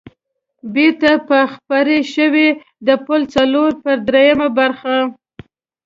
[0.73, 2.49] بېرته به خپرې شوې،
[2.87, 4.97] د پل څلور پر درېمه برخه.